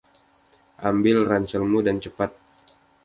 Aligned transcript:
Ambil 0.89 1.17
ranselmu 1.29 1.79
dan 1.87 1.97
cepat! 2.03 2.31